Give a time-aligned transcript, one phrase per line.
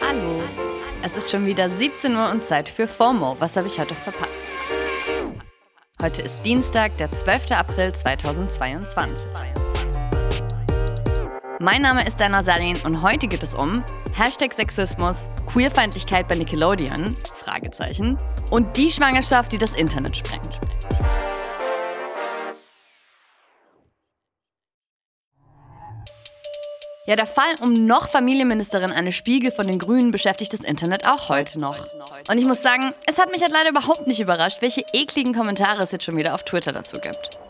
[0.00, 0.42] Hallo.
[1.02, 3.36] Es ist schon wieder 17 Uhr und Zeit für FOMO.
[3.38, 4.42] Was habe ich heute verpasst?
[6.02, 7.52] Heute ist Dienstag, der 12.
[7.52, 9.26] April 2022.
[11.60, 13.84] Mein Name ist Dana Salin und heute geht es um
[14.14, 18.18] Hashtag Sexismus, Queerfeindlichkeit bei Nickelodeon, Fragezeichen,
[18.50, 20.60] und die Schwangerschaft, die das Internet sprengt.
[27.04, 31.28] Ja, der Fall um noch Familienministerin Anne Spiegel von den Grünen beschäftigt das Internet auch
[31.30, 31.76] heute noch.
[32.30, 35.82] Und ich muss sagen, es hat mich halt leider überhaupt nicht überrascht, welche ekligen Kommentare
[35.82, 37.40] es jetzt schon wieder auf Twitter dazu gibt.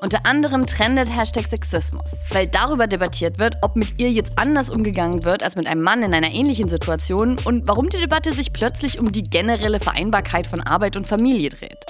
[0.00, 5.24] Unter anderem trendet Hashtag Sexismus, weil darüber debattiert wird, ob mit ihr jetzt anders umgegangen
[5.24, 9.00] wird als mit einem Mann in einer ähnlichen Situation und warum die Debatte sich plötzlich
[9.00, 11.84] um die generelle Vereinbarkeit von Arbeit und Familie dreht.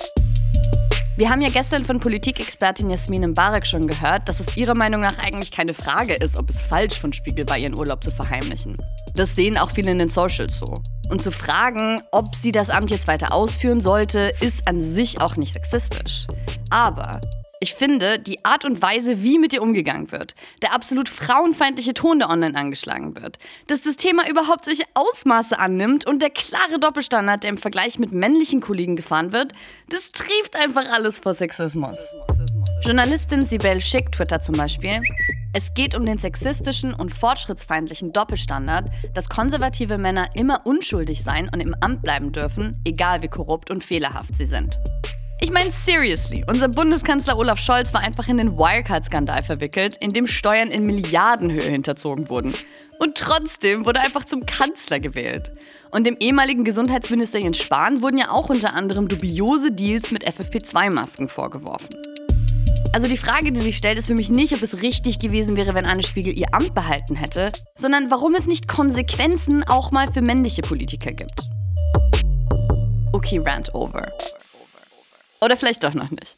[1.14, 5.18] Wir haben ja gestern von Politikexpertin Jasmin Mbarek schon gehört, dass es ihrer Meinung nach
[5.18, 8.78] eigentlich keine Frage ist, ob es falsch von Spiegel war, ihren Urlaub zu verheimlichen.
[9.14, 10.74] Das sehen auch viele in den Socials so.
[11.10, 15.36] Und zu fragen, ob sie das Amt jetzt weiter ausführen sollte, ist an sich auch
[15.36, 16.26] nicht sexistisch.
[16.70, 17.20] Aber
[17.62, 22.18] ich finde, die Art und Weise, wie mit ihr umgegangen wird, der absolut frauenfeindliche Ton,
[22.18, 23.38] der online angeschlagen wird,
[23.68, 28.10] dass das Thema überhaupt solche Ausmaße annimmt und der klare Doppelstandard, der im Vergleich mit
[28.10, 29.52] männlichen Kollegen gefahren wird,
[29.88, 32.00] das trieft einfach alles vor Sexismus.
[32.84, 35.00] Journalistin Sibel Schick twittert zum Beispiel,
[35.52, 41.60] es geht um den sexistischen und fortschrittsfeindlichen Doppelstandard, dass konservative Männer immer unschuldig sein und
[41.60, 44.80] im Amt bleiben dürfen, egal wie korrupt und fehlerhaft sie sind.
[45.42, 50.28] Ich meine, seriously, unser Bundeskanzler Olaf Scholz war einfach in den Wirecard-Skandal verwickelt, in dem
[50.28, 52.54] Steuern in Milliardenhöhe hinterzogen wurden.
[53.00, 55.50] Und trotzdem wurde er einfach zum Kanzler gewählt.
[55.90, 61.28] Und dem ehemaligen Gesundheitsminister Jens Spahn wurden ja auch unter anderem dubiose Deals mit FFP2-Masken
[61.28, 61.88] vorgeworfen.
[62.92, 65.74] Also die Frage, die sich stellt, ist für mich nicht, ob es richtig gewesen wäre,
[65.74, 70.22] wenn Anne Spiegel ihr Amt behalten hätte, sondern warum es nicht Konsequenzen auch mal für
[70.22, 71.48] männliche Politiker gibt.
[73.12, 74.06] Okay, rant over.
[75.42, 76.36] Oder vielleicht doch noch nicht.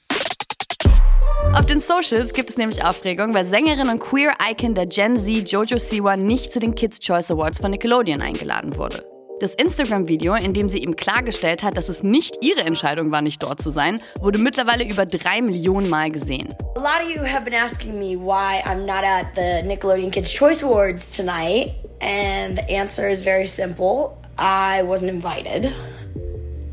[1.52, 5.78] Auf den Socials gibt es nämlich Aufregung, weil Sängerin und Queer-Icon der Gen Z Jojo
[5.78, 9.04] Siwa nicht zu den Kids' Choice Awards von Nickelodeon eingeladen wurde.
[9.40, 13.42] Das Instagram-Video, in dem sie ihm klargestellt hat, dass es nicht ihre Entscheidung war, nicht
[13.42, 16.54] dort zu sein, wurde mittlerweile über drei Millionen Mal gesehen.
[16.76, 20.32] A lot of you have been asking me why I'm not at the Nickelodeon Kids'
[20.32, 24.16] Choice Awards tonight, and the answer is very simple.
[24.38, 25.74] I wasn't invited.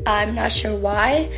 [0.06, 1.30] I'm not sure why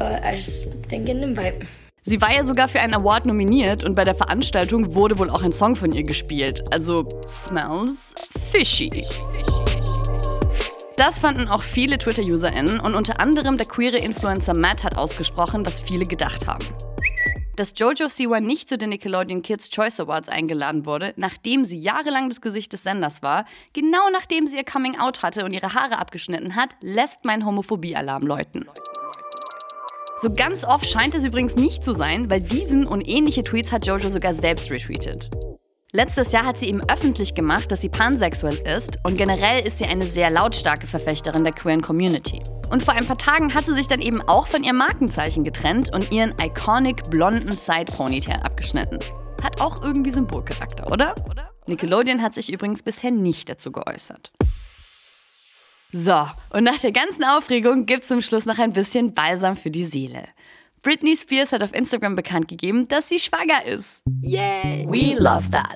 [0.00, 1.66] but I just didn't get an invite.
[2.02, 5.42] Sie war ja sogar für einen Award nominiert und bei der Veranstaltung wurde wohl auch
[5.42, 6.64] ein Song von ihr gespielt.
[6.72, 8.14] Also smells
[8.50, 9.04] fishy.
[10.96, 15.80] Das fanden auch viele Twitter-UserInnen und unter anderem der queere Influencer Matt hat ausgesprochen, was
[15.80, 16.64] viele gedacht haben.
[17.56, 22.30] Dass Jojo Siwa nicht zu den Nickelodeon Kids Choice Awards eingeladen wurde, nachdem sie jahrelang
[22.30, 23.44] das Gesicht des Senders war,
[23.74, 28.26] genau nachdem sie ihr Coming Out hatte und ihre Haare abgeschnitten hat, lässt mein Homophobie-Alarm
[28.26, 28.66] läuten.
[30.20, 33.86] So ganz oft scheint es übrigens nicht zu sein, weil diesen und ähnliche Tweets hat
[33.86, 35.30] Jojo sogar selbst retweetet.
[35.92, 39.86] Letztes Jahr hat sie ihm öffentlich gemacht, dass sie pansexuell ist und generell ist sie
[39.86, 42.42] eine sehr lautstarke Verfechterin der queeren Community.
[42.70, 45.94] Und vor ein paar Tagen hat sie sich dann eben auch von ihrem Markenzeichen getrennt
[45.94, 48.98] und ihren iconic blonden Side-Ponytail abgeschnitten.
[49.42, 51.14] Hat auch irgendwie Symbolcharakter, oder?
[51.66, 54.32] Nickelodeon hat sich übrigens bisher nicht dazu geäußert.
[55.92, 59.86] So, und nach der ganzen Aufregung gibt's zum Schluss noch ein bisschen Balsam für die
[59.86, 60.24] Seele.
[60.82, 64.00] Britney Spears hat auf Instagram bekannt gegeben, dass sie schwanger ist.
[64.22, 64.86] Yay!
[64.88, 65.74] We love that!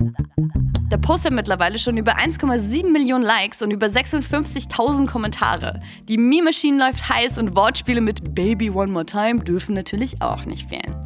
[0.91, 5.83] Der Post hat mittlerweile schon über 1,7 Millionen Likes und über 56.000 Kommentare.
[6.09, 10.69] Die Meme-Maschine läuft heiß und Wortspiele mit Baby One More Time dürfen natürlich auch nicht
[10.69, 11.04] fehlen.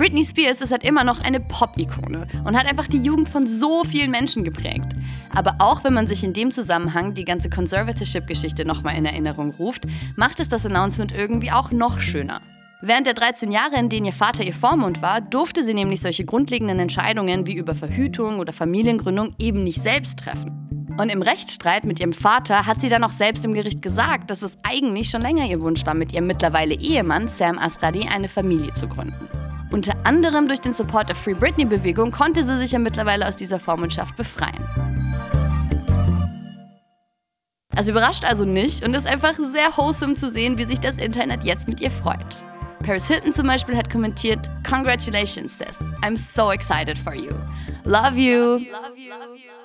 [0.00, 3.84] Britney Spears ist halt immer noch eine Pop-Ikone und hat einfach die Jugend von so
[3.84, 4.94] vielen Menschen geprägt.
[5.34, 9.82] Aber auch wenn man sich in dem Zusammenhang die ganze Conservatorship-Geschichte nochmal in Erinnerung ruft,
[10.16, 12.40] macht es das Announcement irgendwie auch noch schöner.
[12.80, 16.24] Während der 13 Jahre, in denen ihr Vater ihr Vormund war, durfte sie nämlich solche
[16.24, 20.88] grundlegenden Entscheidungen wie über Verhütung oder Familiengründung eben nicht selbst treffen.
[20.98, 24.40] Und im Rechtsstreit mit ihrem Vater hat sie dann auch selbst im Gericht gesagt, dass
[24.40, 28.72] es eigentlich schon länger ihr Wunsch war, mit ihrem mittlerweile Ehemann Sam Asghari eine Familie
[28.72, 29.39] zu gründen.
[29.70, 33.60] Unter anderem durch den Support der Free Britney-Bewegung konnte sie sich ja mittlerweile aus dieser
[33.60, 34.64] Vormundschaft befreien.
[37.76, 41.44] Also überrascht also nicht und ist einfach sehr wholesome zu sehen, wie sich das Internet
[41.44, 42.44] jetzt mit ihr freut.
[42.84, 45.78] Paris Hilton zum Beispiel hat kommentiert: Congratulations, sis.
[46.02, 47.32] I'm so excited for you.
[47.84, 48.60] Love you.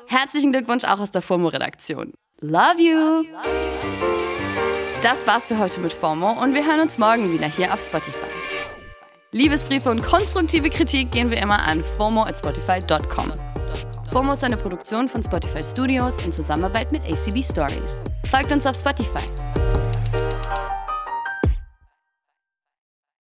[0.07, 2.13] Herzlichen Glückwunsch auch aus der FOMO-Redaktion.
[2.41, 3.23] Love you.
[5.01, 8.34] Das war's für heute mit FOMO und wir hören uns morgen wieder hier auf Spotify.
[9.35, 13.33] Liebesbriefe und konstruktive Kritik gehen wir immer an fomo at spotify.com.
[14.09, 17.99] FOMO ist eine Produktion von Spotify Studios in Zusammenarbeit mit ACB Stories.
[18.31, 19.25] Folgt uns auf Spotify.